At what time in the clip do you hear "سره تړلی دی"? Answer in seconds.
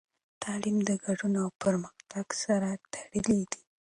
2.43-3.61